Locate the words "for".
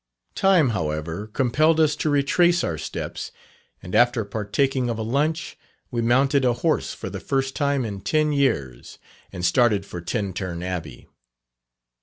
6.91-7.07, 9.85-10.01